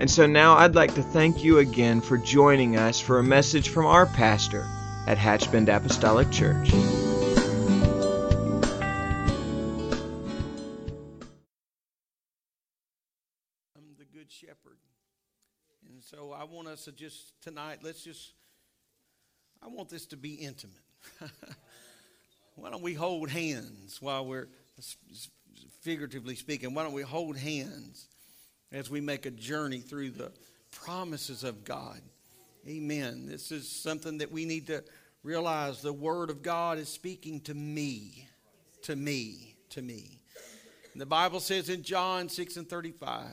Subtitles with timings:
[0.00, 3.68] And so now I'd like to thank you again for joining us for a message
[3.68, 4.66] from our pastor
[5.06, 6.72] at Hatchbend Apostolic Church.
[13.76, 14.78] I'm the good shepherd.
[15.88, 18.32] And so I want us to just tonight, let's just,
[19.62, 20.74] I want this to be intimate.
[22.56, 24.48] why don't we hold hands while we're,
[25.82, 28.08] figuratively speaking, why don't we hold hands
[28.74, 30.32] as we make a journey through the
[30.70, 32.00] promises of God?
[32.66, 33.26] Amen.
[33.26, 34.82] This is something that we need to
[35.22, 38.28] realize the Word of God is speaking to me,
[38.82, 40.18] to me, to me.
[40.92, 43.24] And the Bible says in John 6 and 35,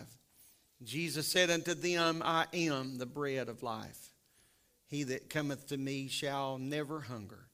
[0.84, 4.10] Jesus said unto them, I am the bread of life.
[4.88, 7.48] He that cometh to me shall never hunger,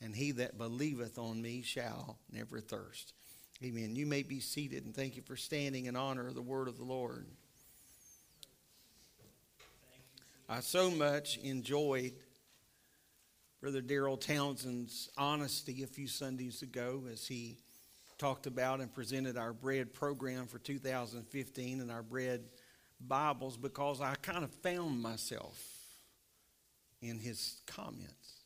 [0.00, 3.14] and he that believeth on me shall never thirst.
[3.64, 3.96] Amen.
[3.96, 6.76] You may be seated, and thank you for standing in honor of the word of
[6.76, 7.24] the Lord.
[10.50, 12.12] I so much enjoyed
[13.62, 17.56] Brother Daryl Townsend's honesty a few Sundays ago as he
[18.18, 22.42] talked about and presented our bread program for 2015 and our bread
[23.00, 25.58] Bibles because I kind of found myself
[27.00, 28.42] in his comments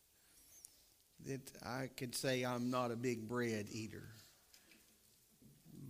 [1.27, 4.05] that I could say I'm not a big bread eater.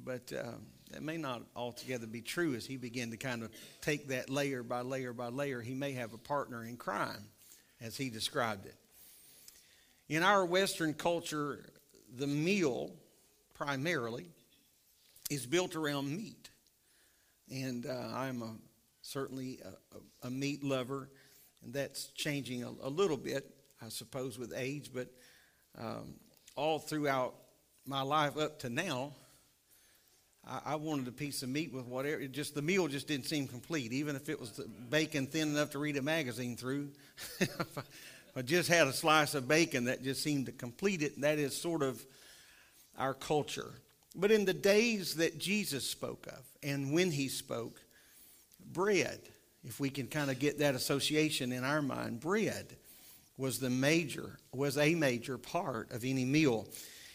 [0.08, 0.52] But uh,
[0.90, 3.50] that may not altogether be true as he began to kind of
[3.82, 5.60] take that layer by layer by layer.
[5.60, 7.28] He may have a partner in crime,
[7.78, 8.74] as he described it.
[10.08, 11.68] In our Western culture,
[12.16, 12.90] the meal
[13.52, 14.30] primarily
[15.28, 16.48] is built around meat.
[17.50, 18.54] And uh, I'm a,
[19.02, 21.10] certainly a, a, meat lover,
[21.62, 23.44] and that's changing a, a, little bit,
[23.84, 24.90] I suppose, with age.
[24.90, 25.08] But
[25.78, 26.14] um,
[26.56, 27.34] all throughout
[27.84, 29.12] my life up to now,
[30.46, 32.20] I, I, wanted a piece of meat with whatever.
[32.20, 34.60] It just the meal just didn't seem complete, even if it was
[34.90, 36.90] bacon thin enough to read a magazine through.
[38.36, 41.20] I, just had a slice of bacon, that just seemed to complete it.
[41.20, 42.04] That is sort of
[42.96, 43.72] our culture.
[44.14, 47.80] But in the days that Jesus spoke of, and when he spoke,
[48.72, 49.20] bread,
[49.64, 52.76] if we can kind of get that association in our mind, bread
[53.36, 56.66] was the major, was a major part of any meal.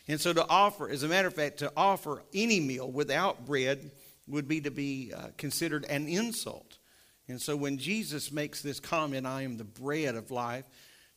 [0.08, 3.92] And so to offer, as a matter of fact, to offer any meal without bread
[4.28, 6.78] would be to be uh, considered an insult.
[7.28, 10.66] And so when Jesus makes this comment, I am the bread of life,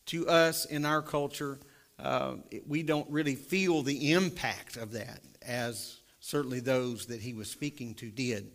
[0.07, 1.59] to us in our culture,
[1.99, 2.37] uh,
[2.67, 7.95] we don't really feel the impact of that as certainly those that he was speaking
[7.95, 8.51] to did.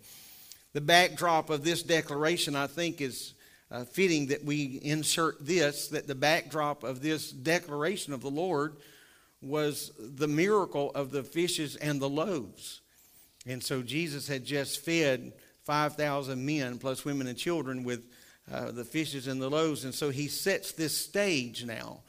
[0.74, 3.34] The backdrop of this declaration, I think, is
[3.70, 8.78] uh, fitting that we insert this that the backdrop of this declaration of the Lord
[9.42, 12.82] was the miracle of the fishes and the loaves.
[13.48, 18.04] And so Jesus had just fed 5,000 men, plus women and children, with
[18.52, 19.84] uh, the fishes and the loaves.
[19.84, 22.02] And so he sets this stage now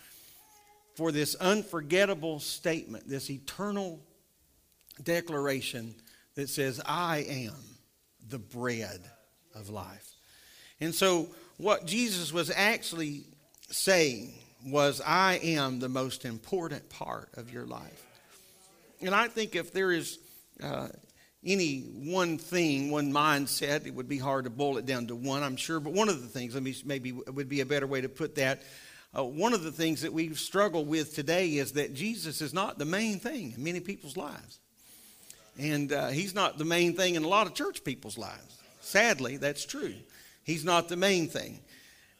[0.94, 4.00] for this unforgettable statement, this eternal
[5.02, 5.94] declaration
[6.34, 7.54] that says, I am
[8.28, 9.00] the bread
[9.54, 10.10] of life.
[10.80, 11.28] And so,
[11.58, 13.26] what Jesus was actually
[13.70, 14.34] saying
[14.66, 18.06] was, I am the most important part of your life.
[19.00, 20.18] And I think if there is
[20.62, 20.88] uh,
[21.44, 25.42] any one thing, one mindset, it would be hard to boil it down to one,
[25.42, 25.80] I'm sure.
[25.80, 28.36] But one of the things, let me maybe would be a better way to put
[28.36, 28.62] that.
[29.16, 32.78] Uh, one of the things that we struggle with today is that Jesus is not
[32.78, 34.58] the main thing in many people's lives.
[35.58, 38.58] And uh, he's not the main thing in a lot of church people's lives.
[38.80, 39.94] Sadly, that's true.
[40.44, 41.60] He's not the main thing.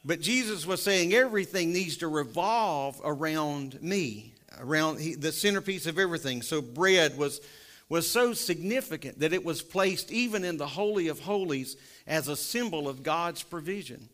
[0.05, 5.99] But Jesus was saying everything needs to revolve around me, around he, the centerpiece of
[5.99, 6.43] everything.
[6.43, 7.41] So bread was,
[7.89, 11.77] was so significant that it was placed even in the Holy of Holies
[12.07, 14.09] as a symbol of God's provision.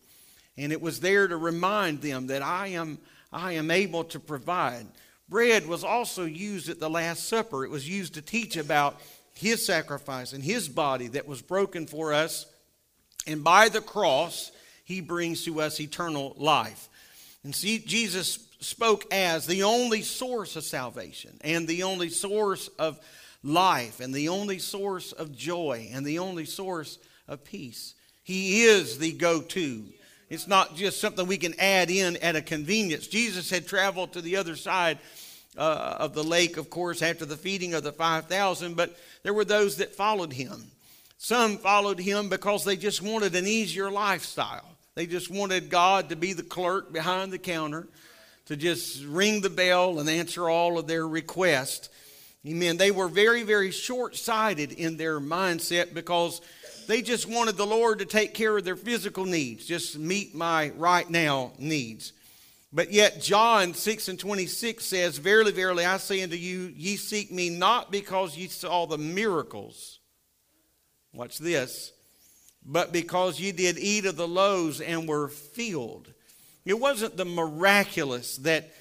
[0.58, 2.98] And it was there to remind them that I am,
[3.32, 4.86] I am able to provide.
[5.28, 7.64] Bread was also used at the Last Supper.
[7.64, 9.00] It was used to teach about
[9.34, 12.44] his sacrifice and his body that was broken for us.
[13.26, 14.50] And by the cross,
[14.88, 16.88] he brings to us eternal life.
[17.44, 22.98] And see, Jesus spoke as the only source of salvation and the only source of
[23.44, 26.98] life and the only source of joy and the only source
[27.28, 27.92] of peace.
[28.24, 29.84] He is the go to.
[30.30, 33.08] It's not just something we can add in at a convenience.
[33.08, 34.98] Jesus had traveled to the other side
[35.58, 39.44] uh, of the lake, of course, after the feeding of the 5,000, but there were
[39.44, 40.70] those that followed him.
[41.18, 44.77] Some followed him because they just wanted an easier lifestyle.
[44.98, 47.86] They just wanted God to be the clerk behind the counter,
[48.46, 51.88] to just ring the bell and answer all of their requests.
[52.44, 52.78] Amen.
[52.78, 56.40] They were very, very short sighted in their mindset because
[56.88, 60.70] they just wanted the Lord to take care of their physical needs, just meet my
[60.70, 62.12] right now needs.
[62.72, 67.30] But yet, John 6 and 26 says, Verily, verily, I say unto you, ye seek
[67.30, 70.00] me not because ye saw the miracles.
[71.12, 71.92] Watch this.
[72.64, 76.12] But because ye did eat of the loaves and were filled.
[76.64, 78.74] It wasn't the miraculous that,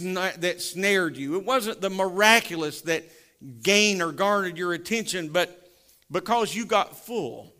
[0.00, 3.04] that snared you, it wasn't the miraculous that
[3.62, 5.70] gained or garnered your attention, but
[6.10, 7.52] because you got full,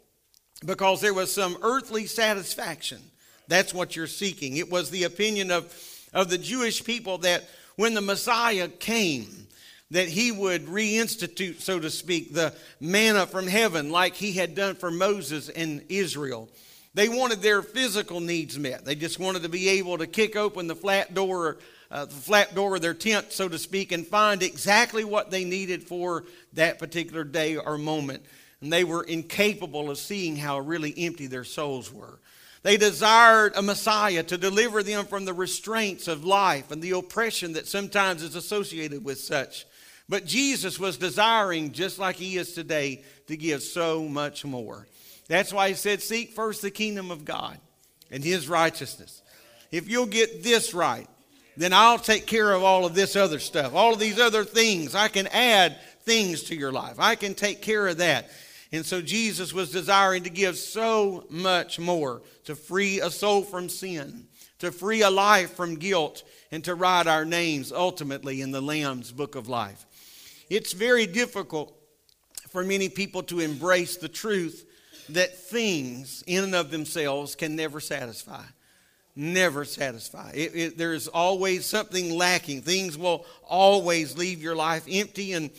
[0.64, 3.00] because there was some earthly satisfaction
[3.49, 4.56] that's what you're seeking.
[4.56, 5.73] It was the opinion of,
[6.12, 9.45] of the Jewish people that when the Messiah came,
[9.91, 14.75] that he would reinstitute, so to speak, the manna from heaven like he had done
[14.75, 16.49] for Moses and Israel.
[16.94, 18.85] They wanted their physical needs met.
[18.85, 21.59] They just wanted to be able to kick open the flat door,
[21.91, 25.44] uh, the flat door of their tent, so to speak, and find exactly what they
[25.44, 26.25] needed for
[26.55, 28.25] that particular day or moment.
[28.61, 32.19] And they were incapable of seeing how really empty their souls were.
[32.62, 37.53] They desired a Messiah to deliver them from the restraints of life and the oppression
[37.53, 39.67] that sometimes is associated with such.
[40.08, 44.87] But Jesus was desiring, just like he is today, to give so much more.
[45.29, 47.58] That's why he said, Seek first the kingdom of God
[48.11, 49.23] and his righteousness.
[49.73, 51.08] If you'll get this right,
[51.56, 54.94] then I'll take care of all of this other stuff, all of these other things.
[54.94, 58.31] I can add things to your life, I can take care of that.
[58.73, 63.69] And so Jesus was desiring to give so much more to free a soul from
[63.69, 64.26] sin,
[64.59, 69.12] to free a life from guilt, and to write our names ultimately in the Lamb's
[69.12, 69.87] book of life.
[70.48, 71.75] It's very difficult
[72.50, 74.64] for many people to embrace the truth
[75.10, 78.43] that things in and of themselves can never satisfy.
[79.14, 80.32] Never satisfy.
[80.34, 82.62] It, it, there's always something lacking.
[82.62, 85.50] Things will always leave your life empty and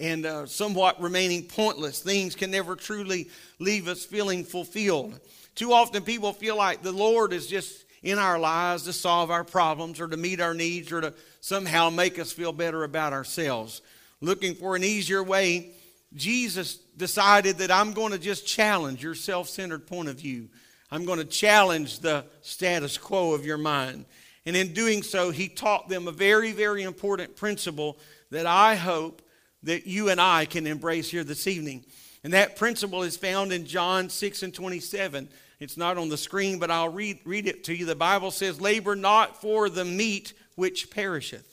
[0.00, 2.00] and uh, somewhat remaining pointless.
[2.00, 3.28] Things can never truly
[3.60, 5.20] leave us feeling fulfilled.
[5.54, 9.44] Too often people feel like the Lord is just in our lives to solve our
[9.44, 13.80] problems or to meet our needs or to somehow make us feel better about ourselves.
[14.22, 15.72] Looking for an easier way,
[16.14, 20.48] Jesus decided that I'm going to just challenge your self centered point of view.
[20.90, 24.04] I'm going to challenge the status quo of your mind.
[24.46, 27.98] And in doing so, he taught them a very, very important principle
[28.30, 29.22] that I hope
[29.64, 31.84] that you and I can embrace here this evening.
[32.24, 35.28] And that principle is found in John 6 and 27.
[35.60, 37.86] It's not on the screen, but I'll read, read it to you.
[37.86, 41.51] The Bible says, Labor not for the meat which perisheth,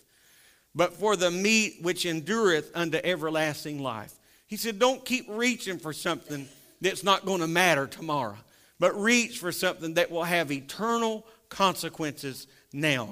[0.75, 4.13] but for the meat which endureth unto everlasting life.
[4.47, 6.47] He said, Don't keep reaching for something
[6.81, 8.37] that's not going to matter tomorrow,
[8.79, 13.09] but reach for something that will have eternal consequences now.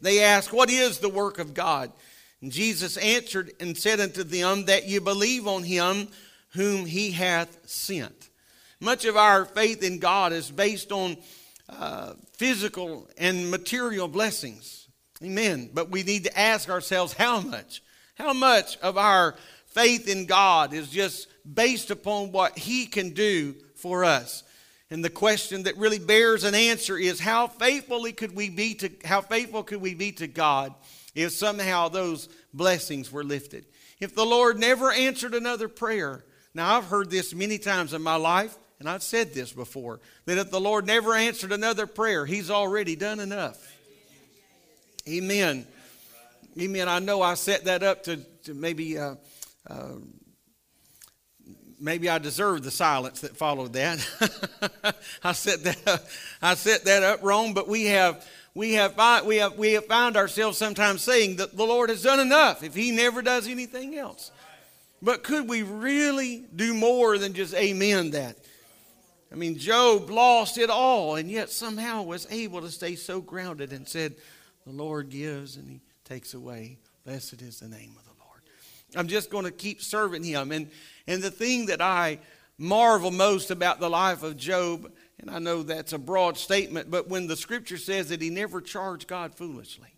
[0.00, 1.92] They ask, What is the work of God?
[2.40, 6.08] And Jesus answered and said unto them, That ye believe on him
[6.50, 8.28] whom he hath sent.
[8.80, 11.16] Much of our faith in God is based on
[11.68, 14.87] uh, physical and material blessings.
[15.22, 15.70] Amen.
[15.72, 17.82] But we need to ask ourselves how much?
[18.14, 23.54] How much of our faith in God is just based upon what He can do
[23.74, 24.44] for us?
[24.90, 28.90] And the question that really bears an answer is how faithfully could we be to
[29.04, 30.74] how faithful could we be to God
[31.14, 33.66] if somehow those blessings were lifted.
[34.00, 38.16] If the Lord never answered another prayer, now I've heard this many times in my
[38.16, 42.50] life, and I've said this before, that if the Lord never answered another prayer, He's
[42.50, 43.67] already done enough.
[45.08, 45.66] Amen.
[46.60, 46.88] Amen.
[46.88, 48.98] I know I set that up to, to maybe.
[48.98, 49.14] Uh,
[49.68, 49.94] uh,
[51.80, 54.94] maybe I deserve the silence that followed that.
[55.24, 56.06] I set that up,
[56.42, 60.16] I set that up wrong, but we have we have, we, have, we have found
[60.16, 64.32] ourselves sometimes saying that the Lord has done enough if He never does anything else.
[65.00, 68.36] But could we really do more than just amen that?
[69.30, 73.72] I mean, Job lost it all and yet somehow was able to stay so grounded
[73.72, 74.16] and said,
[74.68, 76.76] The Lord gives and He takes away.
[77.06, 78.42] Blessed is the name of the Lord.
[78.94, 80.52] I'm just going to keep serving Him.
[80.52, 80.70] And,
[81.06, 82.18] and the thing that I
[82.58, 87.08] marvel most about the life of Job and I know that's a broad statement, but
[87.08, 89.88] when the scripture says that he never charged God foolishly,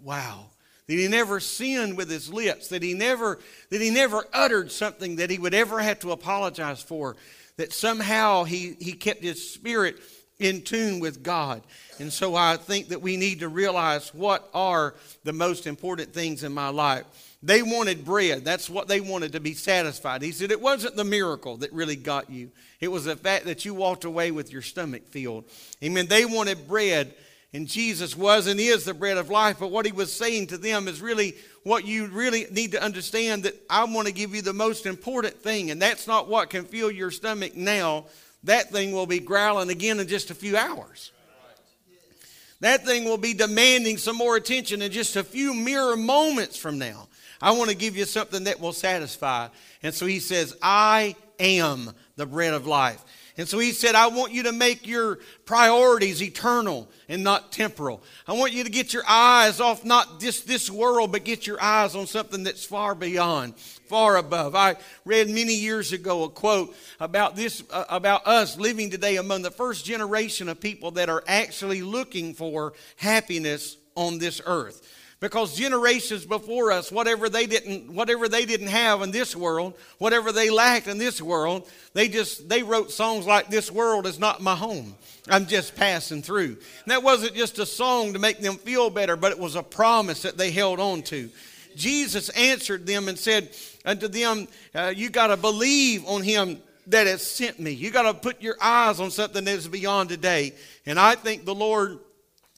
[0.00, 0.46] wow.
[0.86, 5.16] That he never sinned with his lips, that he never, that he never uttered something
[5.16, 7.16] that he would ever have to apologize for,
[7.56, 9.98] that somehow he, he kept his spirit
[10.40, 11.62] in tune with God.
[11.98, 16.42] And so I think that we need to realize what are the most important things
[16.42, 17.04] in my life.
[17.42, 18.44] They wanted bread.
[18.44, 20.22] That's what they wanted to be satisfied.
[20.22, 23.64] He said it wasn't the miracle that really got you, it was the fact that
[23.64, 25.44] you walked away with your stomach filled.
[25.82, 26.06] Amen.
[26.06, 27.14] They wanted bread,
[27.52, 29.58] and Jesus was and is the bread of life.
[29.58, 33.42] But what he was saying to them is really what you really need to understand
[33.42, 36.64] that I want to give you the most important thing, and that's not what can
[36.64, 38.06] fill your stomach now.
[38.44, 41.12] That thing will be growling again in just a few hours.
[42.60, 46.78] That thing will be demanding some more attention in just a few mere moments from
[46.78, 47.08] now.
[47.40, 49.48] I want to give you something that will satisfy.
[49.82, 53.02] And so he says, I am the bread of life.
[53.36, 58.02] And so he said, I want you to make your priorities eternal and not temporal.
[58.26, 61.62] I want you to get your eyes off not just this world, but get your
[61.62, 64.54] eyes on something that's far beyond, far above.
[64.54, 69.42] I read many years ago a quote about this, uh, about us living today among
[69.42, 74.86] the first generation of people that are actually looking for happiness on this earth
[75.20, 80.32] because generations before us whatever they didn't whatever they didn't have in this world whatever
[80.32, 84.40] they lacked in this world they just they wrote songs like this world is not
[84.40, 84.94] my home.
[85.28, 86.56] I'm just passing through.
[86.56, 89.62] And that wasn't just a song to make them feel better but it was a
[89.62, 91.28] promise that they held on to.
[91.76, 93.50] Jesus answered them and said
[93.84, 97.70] unto them uh, you got to believe on him that has sent me.
[97.70, 100.54] You got to put your eyes on something that is beyond today.
[100.86, 101.98] And i think the lord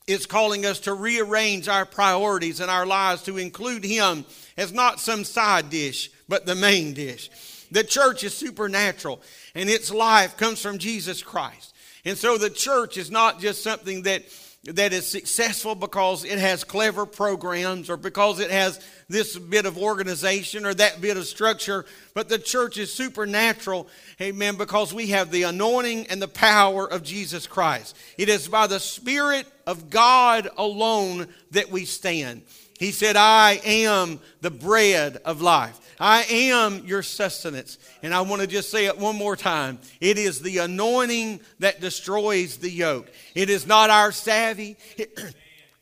[0.06, 4.24] is calling us to rearrange our priorities in our lives to include Him
[4.56, 7.30] as not some side dish, but the main dish.
[7.70, 9.22] The church is supernatural,
[9.54, 11.74] and its life comes from Jesus Christ.
[12.04, 14.24] And so the church is not just something that
[14.64, 19.76] that is successful because it has clever programs or because it has this bit of
[19.76, 23.88] organization or that bit of structure, but the church is supernatural,
[24.20, 27.96] amen, because we have the anointing and the power of Jesus Christ.
[28.16, 32.42] It is by the Spirit of God alone that we stand.
[32.78, 35.78] He said, I am the bread of life.
[36.02, 37.78] I am your sustenance.
[38.02, 39.78] And I want to just say it one more time.
[40.00, 43.08] It is the anointing that destroys the yoke.
[43.36, 44.76] It is not our savvy.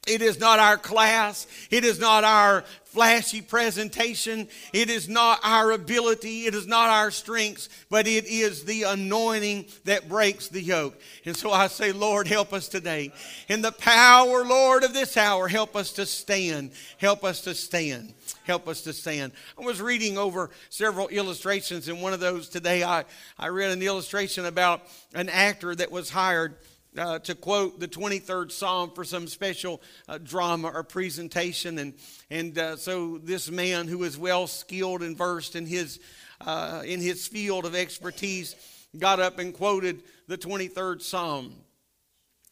[0.07, 1.47] It, is not our class.
[1.71, 4.49] It is not our flashy presentation.
[4.73, 6.47] It is not our ability.
[6.47, 10.99] It is not our strengths, but it is the anointing that breaks the yoke.
[11.27, 13.13] And so I say, Lord, help us today.
[13.49, 16.73] In the power, Lord, of this hour, help us to stand.
[16.99, 18.15] Help us to stand.
[18.51, 19.31] Help us to stand.
[19.57, 23.05] I was reading over several illustrations, and one of those today, I,
[23.39, 24.83] I read an illustration about
[25.15, 26.57] an actor that was hired
[26.99, 31.79] uh, to quote the 23rd Psalm for some special uh, drama or presentation.
[31.79, 31.95] And,
[32.29, 36.01] and uh, so this man who is well skilled and versed in his,
[36.41, 38.57] uh, in his field of expertise
[38.99, 41.55] got up and quoted the 23rd Psalm.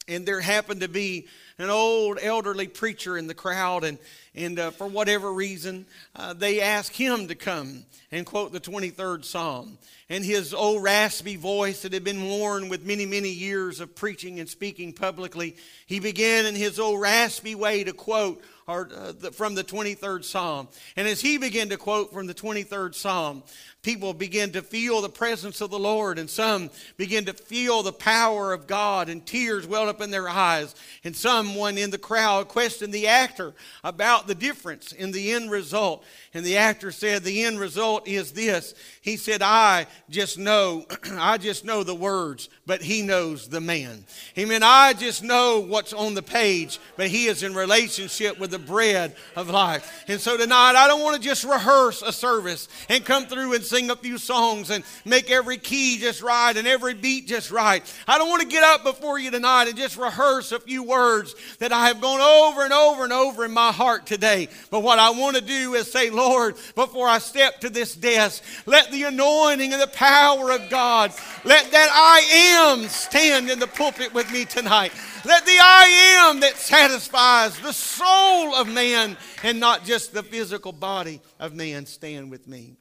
[0.06, 1.26] And there happened to be
[1.58, 3.98] an old elderly preacher in the crowd, and,
[4.38, 9.24] and uh, for whatever reason, uh, they asked him to come and quote the 23rd
[9.24, 9.78] Psalm
[10.08, 14.40] and his old raspy voice that had been worn with many, many years of preaching
[14.40, 19.32] and speaking publicly, he began in his old raspy way to quote or, uh, the,
[19.32, 20.68] from the 23rd Psalm.
[20.94, 23.42] And as he began to quote from the 23rd Psalm,
[23.82, 26.68] people began to feel the presence of the Lord, and some
[26.98, 30.74] began to feel the power of God, and tears welled up in their eyes.
[31.02, 36.04] And someone in the crowd questioned the actor about the difference in the end result.
[36.34, 38.74] And the actor said, The end result is this.
[39.00, 44.04] He said, I just know, I just know the words, but he knows the man.
[44.36, 44.62] Amen.
[44.62, 49.16] I just know what's on the page, but he is in relationship with the bread
[49.34, 50.04] of life.
[50.06, 53.64] And so tonight, I don't want to just rehearse a service and come through and
[53.64, 57.82] sing a few songs and make every key just right and every beat just right.
[58.06, 61.34] I don't want to get up before you tonight and just rehearse a few words
[61.58, 64.17] that I have gone over and over and over in my heart today.
[64.20, 68.42] But what I want to do is say, Lord, before I step to this desk,
[68.66, 71.12] let the anointing and the power of God,
[71.44, 74.92] let that I am stand in the pulpit with me tonight.
[75.24, 80.72] Let the I am that satisfies the soul of man and not just the physical
[80.72, 82.76] body of man stand with me.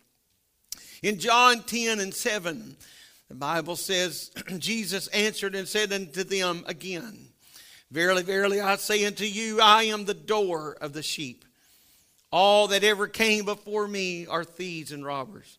[1.04, 2.76] In John 10 and 7,
[3.30, 7.30] the Bible says, Jesus answered and said unto them again,
[7.90, 11.46] Verily, verily, I say unto you, I am the door of the sheep.
[12.32, 15.58] All that ever came before me are thieves and robbers,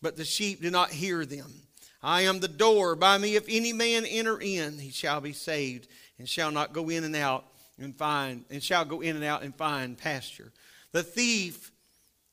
[0.00, 1.52] but the sheep do not hear them.
[2.02, 2.96] I am the door.
[2.96, 6.88] By me, if any man enter in, he shall be saved, and shall not go
[6.88, 7.44] in and out
[7.78, 10.52] and find, and shall go in and out and find pasture.
[10.92, 11.72] The thief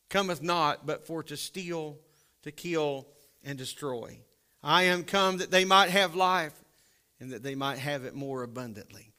[0.10, 1.98] cometh not but for to steal,
[2.44, 3.08] to kill,
[3.44, 4.20] and destroy.
[4.64, 6.54] I am come that they might have life
[7.20, 9.13] and that they might have it more abundantly.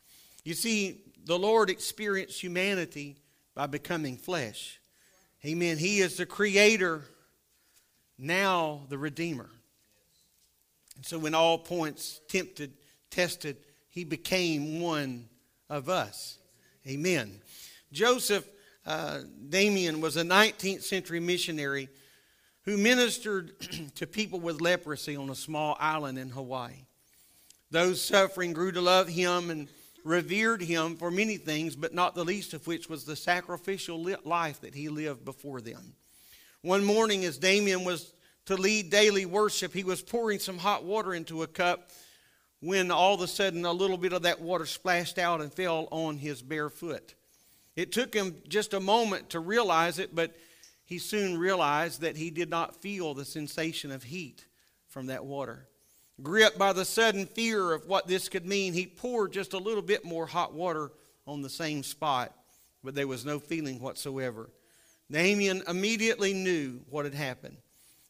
[0.44, 3.16] You see, the Lord experienced humanity
[3.54, 4.78] by becoming flesh.
[5.44, 5.78] Amen.
[5.78, 7.02] He is the creator,
[8.18, 9.50] now the redeemer.
[10.96, 12.72] And so, when all points tempted,
[13.10, 13.56] tested,
[13.88, 15.28] he became one
[15.68, 16.38] of us.
[16.86, 17.40] Amen.
[17.92, 18.46] Joseph
[18.86, 21.88] uh, Damien was a 19th century missionary
[22.62, 23.54] who ministered
[23.94, 26.84] to people with leprosy on a small island in Hawaii.
[27.70, 29.68] Those suffering grew to love him and
[30.04, 34.60] revered him for many things, but not the least of which was the sacrificial life
[34.60, 35.94] that he lived before them.
[36.60, 38.12] One morning, as Damien was
[38.46, 41.90] to lead daily worship, he was pouring some hot water into a cup
[42.60, 45.88] when all of a sudden a little bit of that water splashed out and fell
[45.90, 47.14] on his bare foot.
[47.76, 50.34] It took him just a moment to realize it, but
[50.84, 54.44] he soon realized that he did not feel the sensation of heat
[54.86, 55.66] from that water.
[56.22, 59.82] Gripped by the sudden fear of what this could mean, he poured just a little
[59.82, 60.92] bit more hot water
[61.26, 62.32] on the same spot,
[62.82, 64.48] but there was no feeling whatsoever.
[65.10, 67.56] Damien immediately knew what had happened.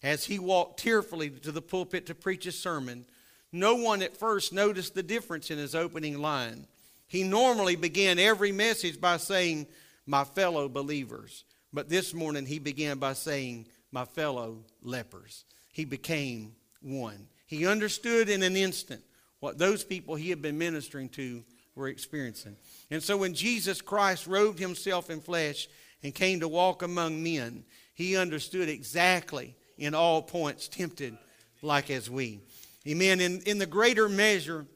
[0.02, 3.06] As he walked tearfully to the pulpit to preach his sermon,
[3.52, 6.66] no one at first noticed the difference in his opening line.
[7.06, 9.66] He normally began every message by saying,
[10.06, 11.44] My fellow believers.
[11.72, 15.44] But this morning he began by saying, My fellow lepers.
[15.72, 17.28] He became one.
[17.46, 19.02] He understood in an instant
[19.40, 22.56] what those people he had been ministering to were experiencing.
[22.90, 25.68] And so when Jesus Christ robed himself in flesh
[26.02, 31.16] and came to walk among men, he understood exactly in all points, tempted
[31.62, 32.40] like as we.
[32.86, 33.20] Amen.
[33.20, 34.66] In, in the greater measure,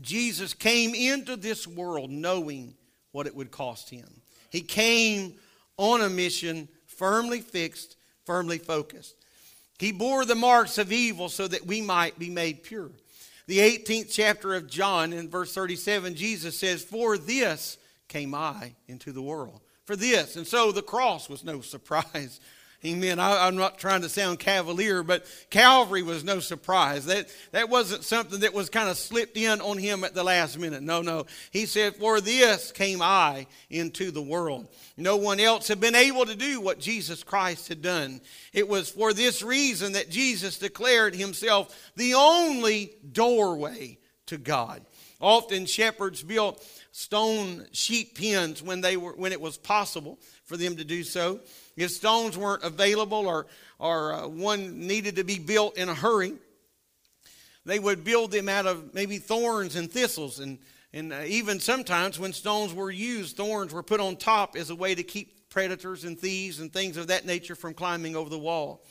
[0.00, 2.74] Jesus came into this world knowing
[3.12, 4.08] what it would cost him.
[4.50, 5.34] He came
[5.76, 9.14] on a mission firmly fixed, firmly focused.
[9.78, 12.90] He bore the marks of evil so that we might be made pure.
[13.46, 17.76] The 18th chapter of John, in verse 37, Jesus says, For this
[18.08, 19.60] came I into the world.
[19.84, 20.36] For this.
[20.36, 22.40] And so the cross was no surprise
[22.86, 23.18] Amen.
[23.18, 27.06] I, am not trying to sound cavalier, but Calvary was no surprise.
[27.06, 30.58] That, that wasn't something that was kind of slipped in on him at the last
[30.58, 30.82] minute.
[30.82, 31.24] No, no.
[31.50, 34.68] He said, For this came I into the world.
[34.98, 38.20] No one else had been able to do what Jesus Christ had done.
[38.52, 44.84] It was for this reason that Jesus declared himself the only doorway to God.
[45.22, 50.76] Often shepherds built stone sheep pens when, they were, when it was possible for them
[50.76, 51.40] to do so.
[51.76, 53.46] If stones weren't available or,
[53.78, 56.34] or uh, one needed to be built in a hurry,
[57.64, 60.38] they would build them out of maybe thorns and thistles.
[60.38, 60.58] And,
[60.92, 64.76] and uh, even sometimes when stones were used, thorns were put on top as a
[64.76, 68.38] way to keep predators and thieves and things of that nature from climbing over the
[68.38, 68.84] wall.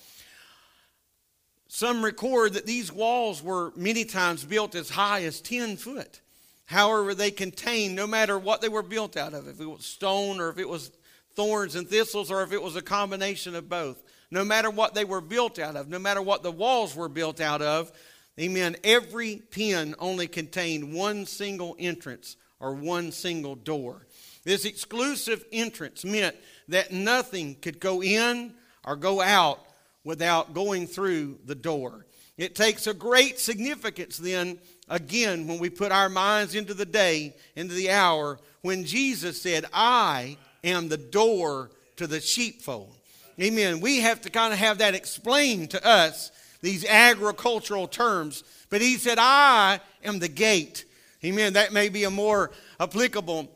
[1.68, 6.22] Some record that these walls were many times built as high as 10 foot.
[6.66, 10.40] However, they contained, no matter what they were built out of, if it was stone
[10.40, 10.92] or if it was
[11.36, 14.02] thorns and thistles or if it was a combination of both.
[14.32, 17.40] No matter what they were built out of, no matter what the walls were built
[17.40, 17.92] out of,
[18.40, 24.08] amen, every pen only contained one single entrance or one single door.
[24.44, 26.36] This exclusive entrance meant
[26.68, 28.54] that nothing could go in
[28.86, 29.60] or go out
[30.04, 32.06] without going through the door.
[32.38, 34.58] It takes a great significance then,
[34.90, 39.66] again, when we put our minds into the day, into the hour, when Jesus said,
[39.72, 42.96] I am the door to the sheepfold.
[43.42, 43.80] Amen.
[43.80, 48.44] We have to kind of have that explained to us, these agricultural terms.
[48.70, 50.86] But he said, I am the gate.
[51.26, 51.54] Amen.
[51.54, 53.50] That may be a more applicable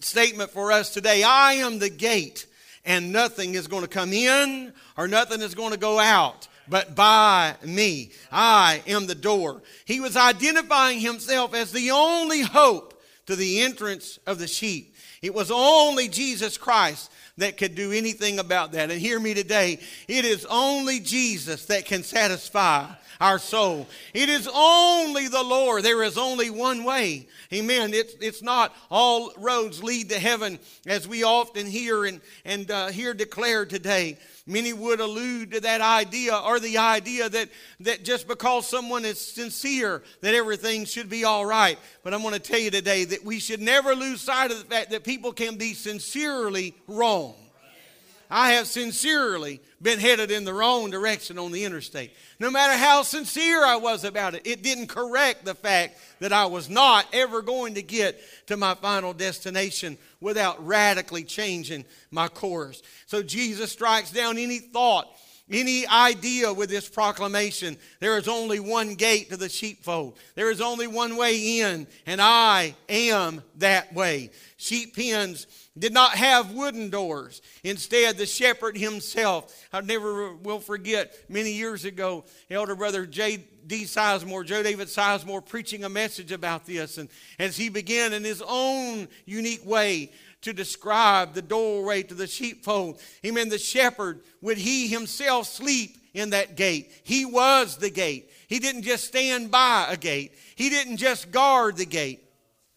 [0.00, 1.22] statement for us today.
[1.22, 2.46] I am the gate,
[2.84, 6.94] and nothing is going to come in or nothing is going to go out but
[6.94, 8.12] by me.
[8.30, 9.62] I am the door.
[9.84, 14.91] He was identifying himself as the only hope to the entrance of the sheep.
[15.22, 18.90] It was only Jesus Christ that could do anything about that.
[18.90, 22.86] And hear me today, it is only Jesus that can satisfy
[23.22, 23.86] our soul.
[24.12, 25.84] It is only the Lord.
[25.84, 27.28] There is only one way.
[27.52, 27.94] Amen.
[27.94, 32.88] It's, it's not all roads lead to heaven as we often hear and, and uh,
[32.88, 34.18] hear declared today.
[34.44, 37.48] Many would allude to that idea or the idea that,
[37.80, 41.78] that just because someone is sincere, that everything should be all right.
[42.02, 44.64] But I'm going to tell you today that we should never lose sight of the
[44.64, 47.34] fact that people can be sincerely wrong.
[48.34, 52.12] I have sincerely been headed in the wrong direction on the interstate.
[52.40, 56.46] No matter how sincere I was about it, it didn't correct the fact that I
[56.46, 62.82] was not ever going to get to my final destination without radically changing my course.
[63.04, 65.14] So Jesus strikes down any thought
[65.52, 67.76] any idea with this proclamation.
[68.00, 70.18] There is only one gate to the sheepfold.
[70.34, 74.30] There is only one way in, and I am that way.
[74.56, 75.46] Sheep pens
[75.78, 77.40] did not have wooden doors.
[77.64, 83.44] Instead, the shepherd himself, I never will forget many years ago, elder brother J.
[83.66, 83.84] D.
[83.84, 86.98] Sizemore, Joe David Sizemore, preaching a message about this.
[86.98, 90.10] And as he began in his own unique way
[90.42, 93.00] to describe the doorway to the sheepfold.
[93.24, 93.48] Amen.
[93.48, 96.90] The shepherd, would he himself sleep in that gate?
[97.04, 98.30] He was the gate.
[98.48, 102.22] He didn't just stand by a gate, he didn't just guard the gate,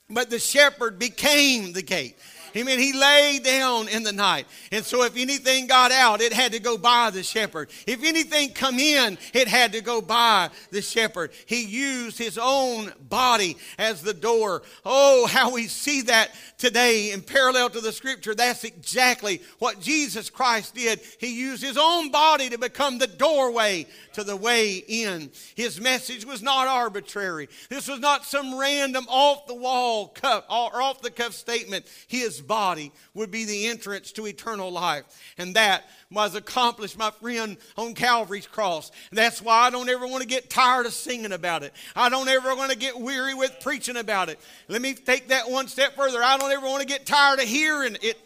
[0.10, 2.18] but the shepherd became the gate.
[2.56, 2.80] Amen.
[2.80, 4.46] He laid down in the night.
[4.72, 7.70] And so if anything got out, it had to go by the shepherd.
[7.86, 11.32] If anything come in, it had to go by the shepherd.
[11.46, 14.64] He used his own body as the door.
[14.86, 18.34] Oh, how we see that today in parallel to the scripture.
[18.34, 21.02] That's exactly what Jesus Christ did.
[21.20, 25.30] He used his own body to become the doorway to the way in.
[25.56, 27.50] His message was not arbitrary.
[27.70, 31.86] This was not some random off the wall cuff or off the cuff statement.
[32.08, 35.04] His body would be the entrance to eternal life.
[35.38, 38.92] And that was accomplished, my friend, on Calvary's cross.
[39.12, 41.74] That's why I don't ever want to get tired of singing about it.
[41.96, 44.40] I don't ever want to get weary with preaching about it.
[44.68, 46.22] Let me take that one step further.
[46.24, 48.18] I don't ever want to get tired of hearing it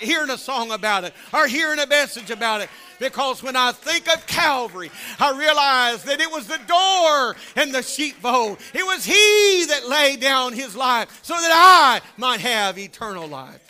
[0.00, 2.68] hearing a song about it or hearing a message about it.
[2.98, 7.82] Because when I think of Calvary, I realize that it was the door and the
[7.82, 8.58] sheepfold.
[8.72, 13.60] It was He that laid down His life so that I might have eternal life.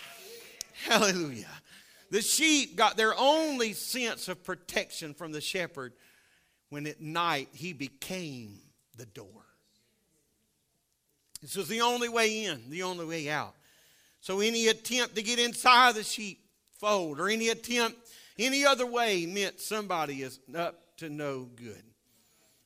[0.86, 1.46] Hallelujah.
[2.10, 5.94] The sheep got their only sense of protection from the shepherd
[6.68, 8.58] when at night He became
[8.98, 9.26] the door.
[11.40, 13.54] This was the only way in, the only way out.
[14.22, 17.98] So any attempt to get inside the sheepfold or any attempt
[18.38, 21.82] any other way meant somebody is up to no good.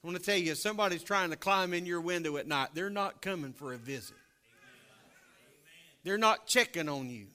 [0.04, 2.68] I want to tell you, if somebody's trying to climb in your window at night,
[2.74, 4.16] they're not coming for a visit.
[6.04, 7.26] They're not checking on you.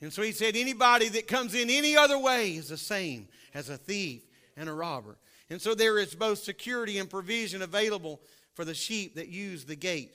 [0.00, 3.70] And so he said, anybody that comes in any other way is the same as
[3.70, 4.22] a thief
[4.56, 5.16] and a robber.
[5.48, 8.20] And so there is both security and provision available
[8.52, 10.12] for the sheep that use the gate.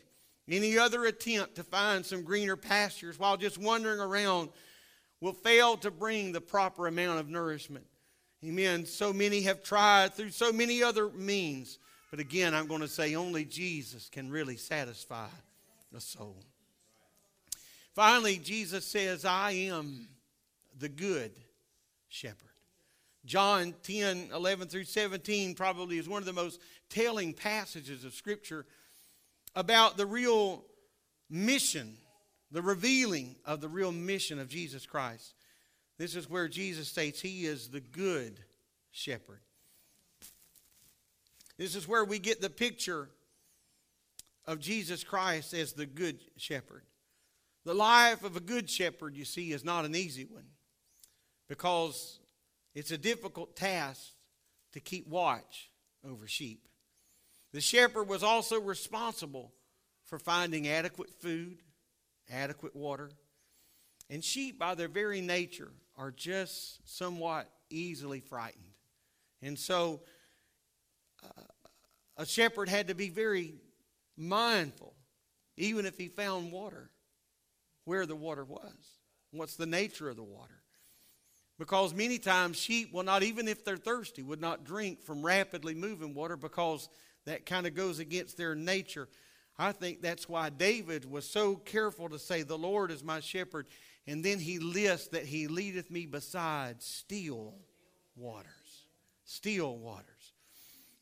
[0.49, 4.49] Any other attempt to find some greener pastures while just wandering around
[5.21, 7.85] will fail to bring the proper amount of nourishment.
[8.43, 8.85] Amen.
[8.85, 11.79] So many have tried through so many other means.
[12.11, 15.27] But again, I'm going to say only Jesus can really satisfy
[15.93, 16.35] the soul.
[17.95, 20.09] Finally, Jesus says, I am
[20.77, 21.31] the good
[22.09, 22.49] shepherd.
[23.25, 28.65] John 10, 11 through 17 probably is one of the most telling passages of Scripture
[29.55, 30.63] about the real
[31.29, 31.97] mission
[32.53, 35.33] the revealing of the real mission of Jesus Christ.
[35.97, 38.39] This is where Jesus states he is the good
[38.91, 39.41] shepherd.
[41.57, 43.09] This is where we get the picture
[44.45, 46.83] of Jesus Christ as the good shepherd.
[47.65, 50.45] The life of a good shepherd, you see, is not an easy one
[51.47, 52.19] because
[52.75, 54.01] it's a difficult task
[54.73, 55.71] to keep watch
[56.07, 56.67] over sheep.
[57.53, 59.53] The shepherd was also responsible
[60.05, 61.59] for finding adequate food,
[62.29, 63.11] adequate water.
[64.09, 68.63] And sheep, by their very nature, are just somewhat easily frightened.
[69.41, 70.01] And so
[71.23, 71.43] uh,
[72.17, 73.53] a shepherd had to be very
[74.17, 74.95] mindful,
[75.57, 76.89] even if he found water,
[77.85, 78.73] where the water was,
[79.31, 80.63] what's the nature of the water.
[81.59, 85.75] Because many times sheep will not, even if they're thirsty, would not drink from rapidly
[85.75, 86.89] moving water because
[87.25, 89.07] that kind of goes against their nature.
[89.57, 93.67] I think that's why David was so careful to say, The Lord is my shepherd.
[94.05, 97.55] And then he lists that he leadeth me beside still
[98.15, 98.49] waters.
[99.23, 100.33] Still waters.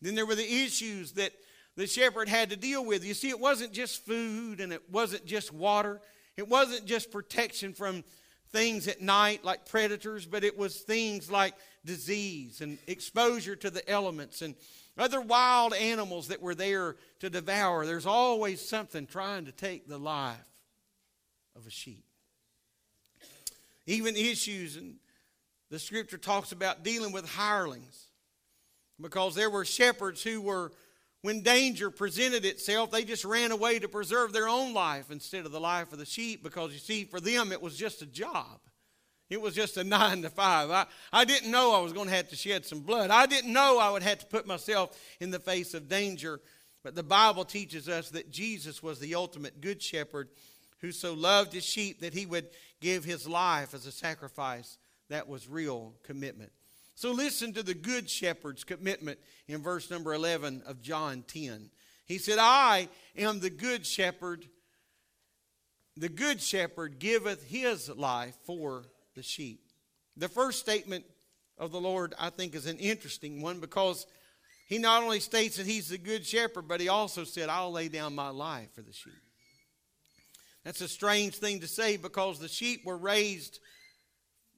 [0.01, 1.31] Then there were the issues that
[1.75, 3.03] the shepherd had to deal with.
[3.03, 6.01] You see, it wasn't just food and it wasn't just water,
[6.37, 8.03] it wasn't just protection from
[8.51, 11.53] things at night like predators, but it was things like
[11.85, 14.55] disease and exposure to the elements and
[14.97, 17.85] other wild animals that were there to devour.
[17.85, 20.37] There's always something trying to take the life
[21.55, 22.05] of a sheep.
[23.87, 24.95] Even issues, and
[25.69, 28.07] the scripture talks about dealing with hirelings
[28.99, 30.71] because there were shepherds who were,
[31.21, 35.51] when danger presented itself, they just ran away to preserve their own life instead of
[35.51, 38.59] the life of the sheep because you see, for them it was just a job.
[39.31, 40.69] It was just a nine to five.
[40.69, 43.11] I, I didn't know I was going to have to shed some blood.
[43.11, 46.41] I didn't know I would have to put myself in the face of danger.
[46.83, 50.27] But the Bible teaches us that Jesus was the ultimate good shepherd
[50.81, 52.49] who so loved his sheep that he would
[52.81, 54.77] give his life as a sacrifice.
[55.07, 56.51] That was real commitment.
[56.95, 59.17] So listen to the good shepherd's commitment
[59.47, 61.69] in verse number 11 of John 10.
[62.05, 64.45] He said, I am the good shepherd.
[65.95, 68.83] The good shepherd giveth his life for
[69.15, 69.61] the sheep.
[70.17, 71.05] The first statement
[71.57, 74.05] of the Lord, I think, is an interesting one because
[74.67, 77.87] he not only states that he's the good shepherd, but he also said, I'll lay
[77.87, 79.13] down my life for the sheep.
[80.63, 83.59] That's a strange thing to say because the sheep were raised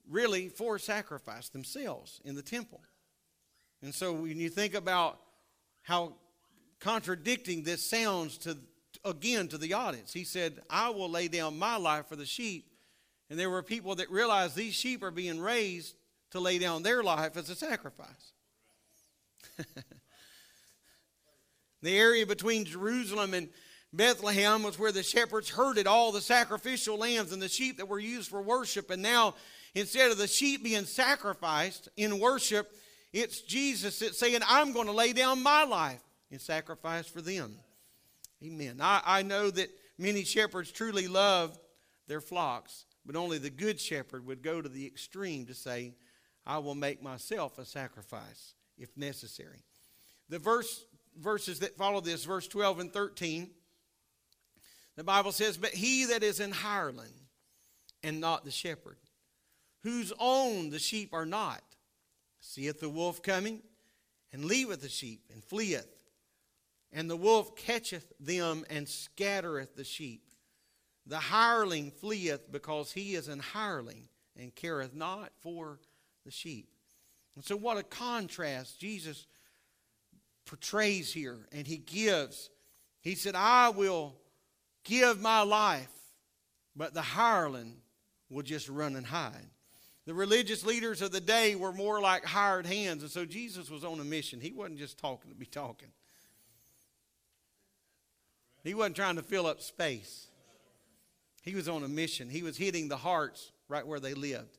[0.09, 2.81] really for sacrifice themselves in the temple.
[3.81, 5.19] And so when you think about
[5.81, 6.13] how
[6.79, 8.57] contradicting this sounds to
[9.05, 12.65] again to the audience, he said, I will lay down my life for the sheep.
[13.29, 15.95] And there were people that realized these sheep are being raised
[16.31, 18.33] to lay down their life as a sacrifice.
[21.81, 23.49] the area between Jerusalem and
[23.93, 27.99] Bethlehem was where the shepherds herded all the sacrificial lambs and the sheep that were
[27.99, 28.89] used for worship.
[28.89, 29.35] And now,
[29.75, 32.71] instead of the sheep being sacrificed in worship,
[33.13, 37.55] it's Jesus that's saying, I'm going to lay down my life in sacrifice for them.
[38.43, 38.79] Amen.
[38.81, 41.57] I, I know that many shepherds truly love
[42.07, 45.93] their flocks, but only the good shepherd would go to the extreme to say,
[46.45, 49.63] I will make myself a sacrifice if necessary.
[50.29, 50.85] The verse,
[51.19, 53.49] verses that follow this, verse 12 and 13,
[54.95, 57.13] the Bible says, But he that is an hireling
[58.03, 58.97] and not the shepherd,
[59.81, 61.63] whose own the sheep are not,
[62.39, 63.61] seeth the wolf coming,
[64.31, 65.87] and leaveth the sheep, and fleeth.
[66.91, 70.32] And the wolf catcheth them, and scattereth the sheep.
[71.05, 75.79] The hireling fleeth because he is an hireling, and careth not for
[76.25, 76.69] the sheep.
[77.35, 79.27] And so, what a contrast Jesus
[80.45, 82.49] portrays here, and he gives.
[83.01, 84.15] He said, I will
[84.83, 85.91] give my life,
[86.75, 87.77] but the hireling
[88.29, 89.49] will just run and hide.
[90.05, 93.85] The religious leaders of the day were more like hired hands, and so Jesus was
[93.85, 94.41] on a mission.
[94.41, 95.89] He wasn't just talking to be talking,
[98.63, 100.27] he wasn't trying to fill up space.
[101.43, 102.29] He was on a mission.
[102.29, 104.57] He was hitting the hearts right where they lived.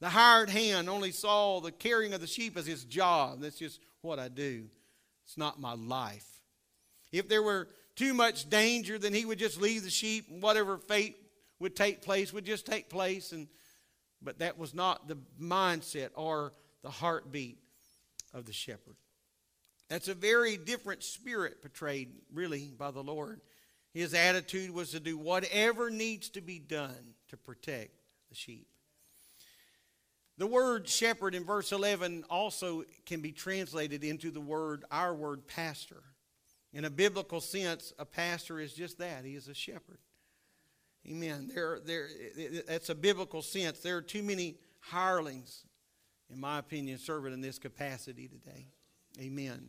[0.00, 3.40] The hired hand only saw the caring of the sheep as his job.
[3.40, 4.66] That's just what I do.
[5.24, 6.26] It's not my life.
[7.12, 10.78] If there were too much danger, then he would just leave the sheep and whatever
[10.78, 11.16] fate
[11.58, 13.32] would take place would just take place.
[13.32, 13.48] And,
[14.22, 16.52] but that was not the mindset or
[16.82, 17.58] the heartbeat
[18.32, 18.96] of the shepherd.
[19.88, 23.40] That's a very different spirit portrayed, really, by the Lord.
[23.92, 27.90] His attitude was to do whatever needs to be done to protect
[28.28, 28.66] the sheep.
[30.38, 35.46] The word shepherd in verse 11 also can be translated into the word, our word
[35.46, 36.02] pastor.
[36.72, 39.24] In a biblical sense, a pastor is just that.
[39.24, 39.98] He is a shepherd.
[41.06, 41.50] Amen.
[41.54, 42.08] There, there,
[42.66, 43.80] that's a biblical sense.
[43.80, 45.64] There are too many hirelings,
[46.30, 48.66] in my opinion, serving in this capacity today.
[49.20, 49.68] Amen.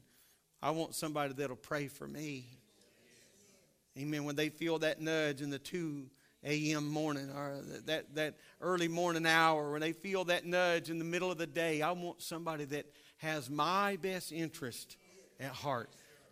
[0.62, 2.46] I want somebody that'll pray for me.
[3.97, 4.23] Amen.
[4.23, 6.06] When they feel that nudge in the 2
[6.43, 6.88] a.m.
[6.88, 11.32] morning or that, that early morning hour, when they feel that nudge in the middle
[11.32, 12.86] of the day, I want somebody that
[13.17, 14.95] has my best interest
[15.39, 15.89] at heart.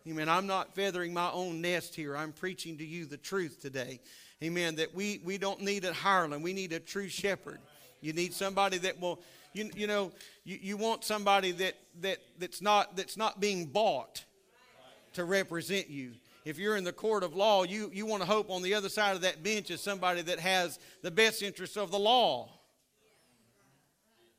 [0.08, 0.28] Amen.
[0.28, 2.16] I'm not feathering my own nest here.
[2.16, 4.00] I'm preaching to you the truth today.
[4.42, 4.76] Amen.
[4.76, 6.40] That we, we don't need a hireling.
[6.40, 7.58] We need a true shepherd.
[8.00, 9.20] You need somebody that will,
[9.52, 10.12] you, you know,
[10.44, 14.24] you, you want somebody that, that, that's, not, that's not being bought
[15.12, 16.12] to represent you.
[16.44, 18.88] If you're in the court of law, you, you want to hope on the other
[18.88, 22.48] side of that bench is somebody that has the best interests of the law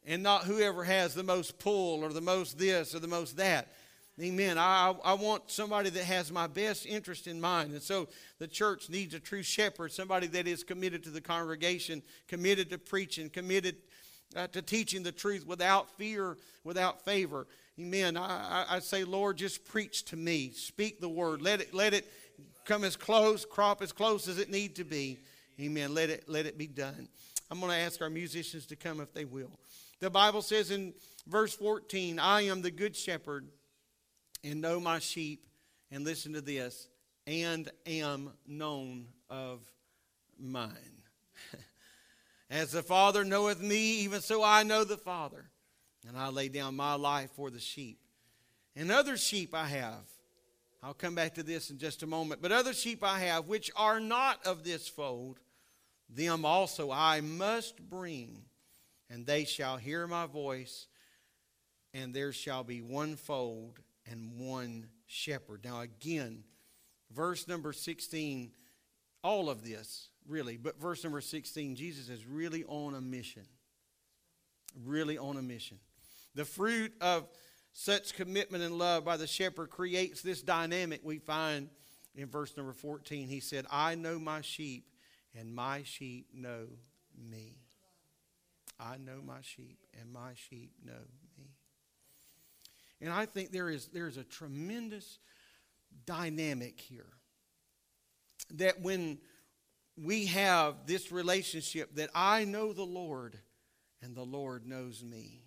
[0.06, 3.68] and not whoever has the most pull or the most this or the most that.
[4.20, 4.58] Amen.
[4.58, 7.72] I, I want somebody that has my best interest in mind.
[7.72, 8.08] And so
[8.40, 12.78] the church needs a true shepherd, somebody that is committed to the congregation, committed to
[12.78, 13.78] preaching, committed
[14.36, 17.48] uh, to teaching the truth without fear, without favor.
[17.80, 18.18] Amen.
[18.18, 20.52] I, I, say, Lord, just preach to me.
[20.52, 21.42] Speak the word.
[21.42, 22.06] Let it, let it
[22.66, 25.20] come as close, crop as close as it need to be.
[25.60, 25.94] Amen.
[25.94, 27.08] Let it, let it be done.
[27.50, 29.52] I'm going to ask our musicians to come if they will.
[30.00, 30.94] The Bible says in
[31.28, 33.48] verse 14, I am the good shepherd
[34.44, 35.46] and know my sheep,
[35.92, 36.88] and listen to this,
[37.28, 39.60] and am known of
[40.40, 41.04] mine.
[42.50, 45.51] As the Father knoweth me, even so I know the Father,
[46.08, 48.00] and I lay down my life for the sheep.
[48.76, 50.08] And other sheep I have.
[50.84, 52.42] I'll come back to this in just a moment.
[52.42, 55.40] But other sheep I have, which are not of this fold,
[56.10, 58.44] them also I must bring,
[59.10, 60.88] and they shall hear my voice,
[61.94, 65.62] and there shall be one fold and one shepherd.
[65.64, 66.44] Now, again,
[67.14, 68.52] verse number 16,
[69.24, 73.44] all of this, really, but verse number 16, Jesus is really on a mission.
[74.86, 75.78] Really on a mission.
[76.36, 77.28] The fruit of
[77.74, 81.70] such commitment and love by the shepherd creates this dynamic we find
[82.16, 83.28] in verse number 14.
[83.28, 84.86] He said, I know my sheep,
[85.38, 86.68] and my sheep know
[87.18, 87.56] me.
[88.80, 90.94] I know my sheep, and my sheep know
[91.38, 91.52] me.
[93.00, 95.20] And I think there is, there is a tremendous
[96.06, 97.14] dynamic here.
[98.56, 99.20] That when
[99.98, 103.38] we have this relationship, that I know the Lord,
[104.02, 105.44] and the Lord knows me.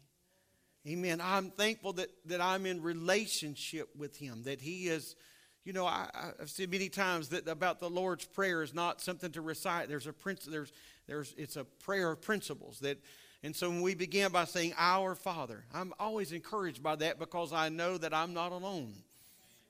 [0.87, 1.21] Amen.
[1.23, 5.17] I'm thankful that, that I'm in relationship with Him, that He is,
[5.65, 9.33] you know, I, have said many times that about the Lord's Prayer is not something
[9.33, 9.89] to recite.
[9.89, 10.73] There's a prince, there's,
[11.07, 12.99] there's, it's a prayer of principles that,
[13.43, 17.53] and so when we begin by saying Our Father, I'm always encouraged by that because
[17.53, 18.93] I know that I'm not alone.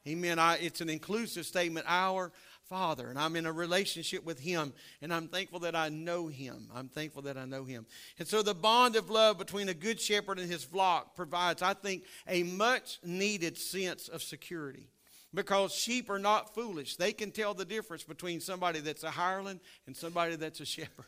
[0.06, 0.38] Amen.
[0.38, 1.86] I, it's an inclusive statement.
[1.88, 2.30] Our
[2.68, 6.68] Father, and I'm in a relationship with Him, and I'm thankful that I know Him.
[6.74, 7.84] I'm thankful that I know Him.
[8.18, 11.74] And so the bond of love between a good shepherd and his flock provides, I
[11.74, 14.88] think, a much needed sense of security.
[15.34, 16.96] Because sheep are not foolish.
[16.96, 21.06] They can tell the difference between somebody that's a hireling and somebody that's a shepherd.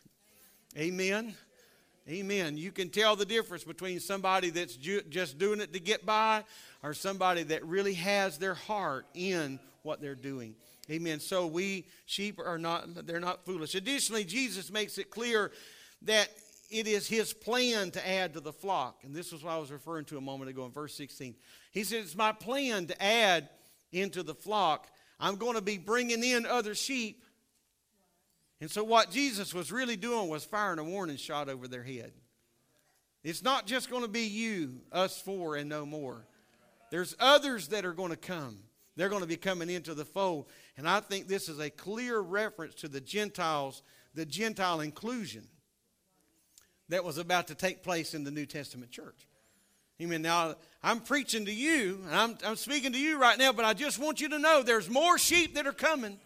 [0.76, 1.34] Amen.
[2.08, 2.56] Amen.
[2.56, 6.44] You can tell the difference between somebody that's ju- just doing it to get by
[6.82, 10.54] or somebody that really has their heart in what they're doing.
[10.88, 11.18] Amen.
[11.18, 13.74] So we sheep are not they're not foolish.
[13.74, 15.50] Additionally, Jesus makes it clear
[16.02, 16.28] that
[16.70, 19.00] it is his plan to add to the flock.
[19.02, 21.34] And this is what I was referring to a moment ago in verse 16.
[21.72, 23.48] He said, It's my plan to add
[23.92, 24.88] into the flock.
[25.18, 27.24] I'm going to be bringing in other sheep.
[28.60, 32.12] And so, what Jesus was really doing was firing a warning shot over their head.
[33.22, 36.24] It's not just going to be you, us four, and no more.
[36.90, 38.58] There's others that are going to come.
[38.96, 40.46] They're going to be coming into the fold.
[40.76, 43.82] And I think this is a clear reference to the Gentiles,
[44.14, 45.42] the Gentile inclusion
[46.88, 49.26] that was about to take place in the New Testament church.
[50.00, 50.22] Amen.
[50.22, 53.72] Now, I'm preaching to you, and I'm, I'm speaking to you right now, but I
[53.72, 56.18] just want you to know there's more sheep that are coming.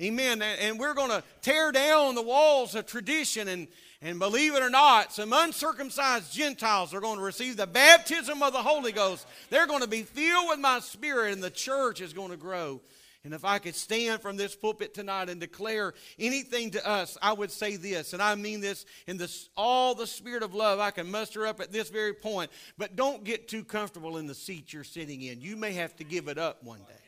[0.00, 0.42] Amen.
[0.42, 3.48] And we're going to tear down the walls of tradition.
[3.48, 3.66] And,
[4.02, 8.52] and believe it or not, some uncircumcised Gentiles are going to receive the baptism of
[8.52, 9.26] the Holy Ghost.
[9.48, 12.82] They're going to be filled with my spirit, and the church is going to grow.
[13.24, 17.32] And if I could stand from this pulpit tonight and declare anything to us, I
[17.32, 20.92] would say this, and I mean this in this, all the spirit of love I
[20.92, 22.52] can muster up at this very point.
[22.78, 25.40] But don't get too comfortable in the seat you're sitting in.
[25.40, 27.05] You may have to give it up one day.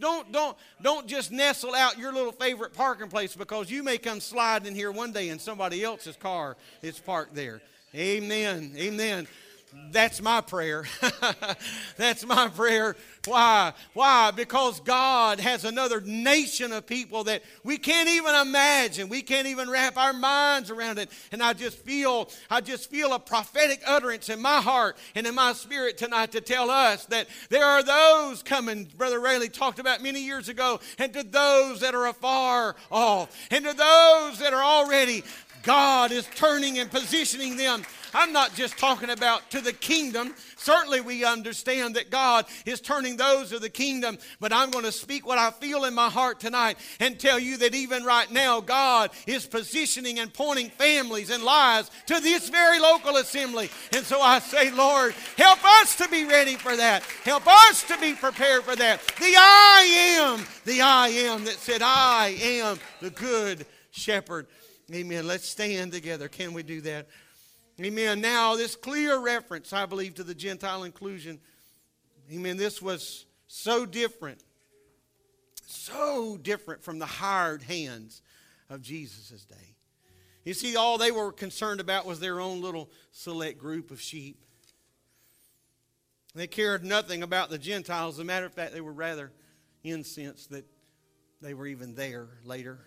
[0.00, 4.20] Don't, don't, don't just nestle out your little favorite parking place because you may come
[4.20, 7.60] sliding in here one day and somebody else's car is parked there.
[7.94, 8.72] Amen.
[8.76, 9.28] Amen.
[9.92, 10.84] That's my prayer.
[11.96, 12.96] That's my prayer.
[13.26, 13.72] Why?
[13.92, 14.30] Why?
[14.30, 19.08] Because God has another nation of people that we can't even imagine.
[19.08, 21.10] We can't even wrap our minds around it.
[21.30, 25.34] And I just feel, I just feel a prophetic utterance in my heart and in
[25.34, 30.02] my spirit tonight to tell us that there are those coming, Brother Rayleigh talked about
[30.02, 34.62] many years ago, and to those that are afar off, and to those that are
[34.62, 35.22] already
[35.62, 40.34] God is turning and positioning them I'm not just talking about to the kingdom.
[40.56, 44.92] Certainly, we understand that God is turning those of the kingdom, but I'm going to
[44.92, 48.60] speak what I feel in my heart tonight and tell you that even right now,
[48.60, 53.70] God is positioning and pointing families and lives to this very local assembly.
[53.94, 57.02] And so I say, Lord, help us to be ready for that.
[57.24, 59.00] Help us to be prepared for that.
[59.18, 64.46] The I am, the I am that said, I am the good shepherd.
[64.92, 65.26] Amen.
[65.26, 66.28] Let's stand together.
[66.28, 67.06] Can we do that?
[67.80, 68.20] Amen.
[68.20, 71.38] Now, this clear reference, I believe, to the Gentile inclusion.
[72.32, 72.56] Amen.
[72.56, 74.42] This was so different,
[75.66, 78.20] so different from the hired hands
[78.68, 79.74] of Jesus' day.
[80.44, 84.42] You see, all they were concerned about was their own little select group of sheep.
[86.34, 88.16] They cared nothing about the Gentiles.
[88.16, 89.32] As a matter of fact, they were rather
[89.84, 90.64] incensed that
[91.40, 92.78] they were even there later.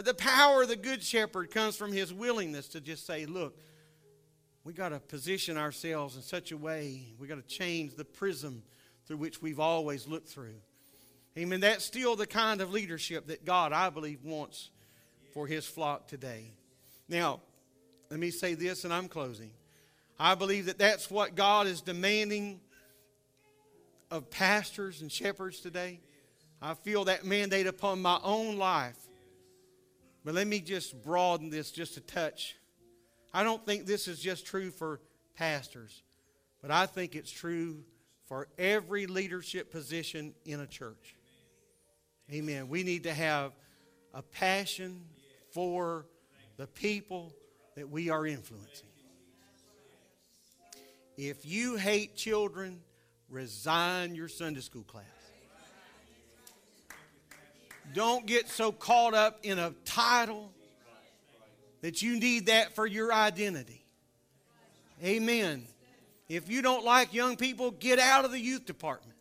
[0.00, 3.54] But the power of the Good Shepherd comes from his willingness to just say, Look,
[4.64, 8.62] we got to position ourselves in such a way, we got to change the prism
[9.04, 10.54] through which we've always looked through.
[11.36, 11.60] Amen.
[11.60, 14.70] That's still the kind of leadership that God, I believe, wants
[15.34, 16.50] for his flock today.
[17.06, 17.40] Now,
[18.10, 19.50] let me say this and I'm closing.
[20.18, 22.62] I believe that that's what God is demanding
[24.10, 26.00] of pastors and shepherds today.
[26.62, 28.96] I feel that mandate upon my own life.
[30.24, 32.56] But let me just broaden this just a touch.
[33.32, 35.00] I don't think this is just true for
[35.36, 36.02] pastors,
[36.60, 37.84] but I think it's true
[38.26, 41.16] for every leadership position in a church.
[42.32, 42.68] Amen.
[42.68, 43.52] We need to have
[44.14, 45.04] a passion
[45.52, 46.06] for
[46.56, 47.32] the people
[47.76, 48.88] that we are influencing.
[51.16, 52.80] If you hate children,
[53.28, 55.19] resign your Sunday school class.
[57.92, 60.52] Don't get so caught up in a title
[61.80, 63.84] that you need that for your identity.
[65.02, 65.66] Amen.
[66.28, 69.16] If you don't like young people, get out of the youth department.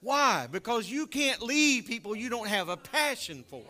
[0.00, 0.46] Why?
[0.50, 3.62] Because you can't lead people you don't have a passion for.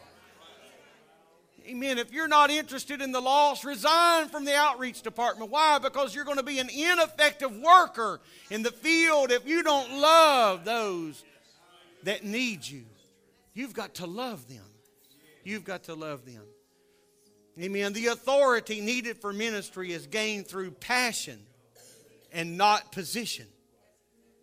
[1.66, 1.98] Amen.
[1.98, 5.50] If you're not interested in the lost, resign from the outreach department.
[5.50, 5.78] Why?
[5.78, 8.20] Because you're going to be an ineffective worker
[8.50, 11.22] in the field if you don't love those
[12.02, 12.84] that need you.
[13.54, 14.64] You've got to love them.
[15.44, 16.42] You've got to love them.
[17.60, 17.92] Amen.
[17.92, 21.40] The authority needed for ministry is gained through passion
[22.32, 23.46] and not position.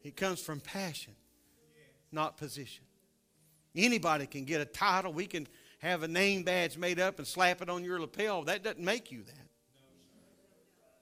[0.04, 1.14] It comes from passion,
[2.12, 2.84] not position.
[3.76, 5.14] Anybody can get a title.
[5.14, 5.48] We can
[5.80, 8.44] have a name badge made up and slap it on your lapel.
[8.44, 9.48] That doesn't make you that.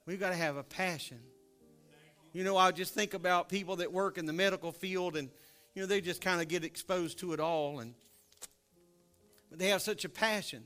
[0.06, 1.20] We've got to have a passion.
[2.34, 5.30] You know, I just think about people that work in the medical field and,
[5.76, 7.80] you know, they just kind of get exposed to it all.
[7.80, 7.93] And
[9.49, 10.63] but they have such a passion.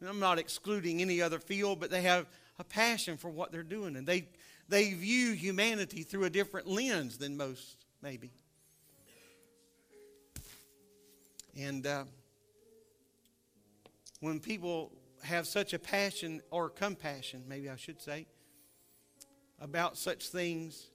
[0.00, 2.26] And I'm not excluding any other field, but they have
[2.58, 3.94] a passion for what they're doing.
[3.94, 4.28] And they,
[4.68, 8.32] they view humanity through a different lens than most, maybe.
[11.58, 12.04] And uh,
[14.20, 18.26] when people have such a passion or compassion, maybe I should say,
[19.60, 20.88] about such things,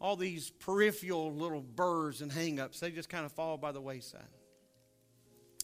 [0.00, 4.28] all these peripheral little burrs and hang-ups, they just kind of fall by the wayside.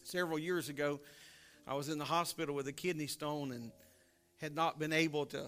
[0.05, 1.01] Several years ago,
[1.67, 3.71] I was in the hospital with a kidney stone and
[4.39, 5.47] had not been able to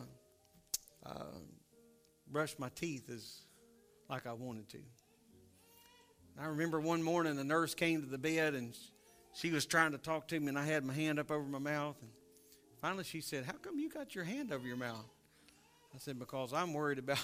[1.05, 1.25] uh,
[2.31, 3.41] brush my teeth as
[4.09, 4.79] like I wanted to.
[6.39, 8.77] I remember one morning the nurse came to the bed and
[9.35, 11.59] she was trying to talk to me, and I had my hand up over my
[11.59, 11.97] mouth.
[12.01, 12.11] And
[12.81, 15.05] finally, she said, How come you got your hand over your mouth?
[15.93, 17.19] I said, Because I'm worried about,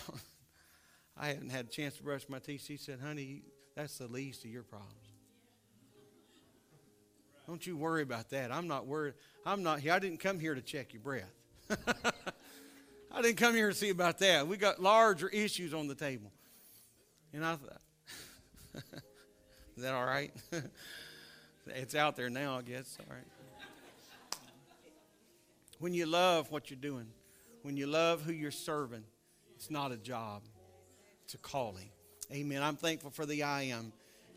[1.17, 2.65] I haven't had a chance to brush my teeth.
[2.67, 3.43] She said, Honey,
[3.77, 4.95] that's the least of your problems.
[7.47, 8.53] Don't you worry about that.
[8.53, 9.15] I'm not worried.
[9.45, 9.93] I'm not here.
[9.93, 11.33] I didn't come here to check your breath.
[13.13, 14.47] I didn't come here to see about that.
[14.47, 16.31] We got larger issues on the table.
[17.33, 17.81] And I thought,
[19.77, 20.33] is that all right?
[21.67, 22.99] It's out there now, I guess.
[22.99, 23.25] All right.
[25.79, 27.07] When you love what you're doing,
[27.63, 29.05] when you love who you're serving,
[29.55, 30.43] it's not a job,
[31.35, 31.91] a calling.
[32.33, 32.63] Amen.
[32.63, 33.93] I'm thankful for the I am.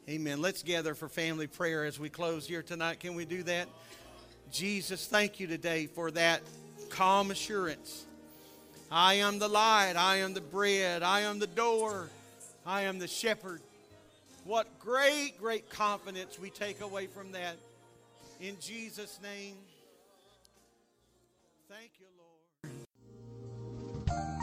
[0.09, 0.41] Amen.
[0.41, 2.99] Let's gather for family prayer as we close here tonight.
[2.99, 3.67] Can we do that?
[4.51, 6.41] Jesus, thank you today for that
[6.89, 8.05] calm assurance.
[8.91, 9.93] I am the light.
[9.95, 11.03] I am the bread.
[11.03, 12.09] I am the door.
[12.65, 13.61] I am the shepherd.
[14.43, 17.57] What great, great confidence we take away from that.
[18.41, 19.55] In Jesus' name.
[21.69, 22.05] Thank you,
[24.09, 24.42] Lord.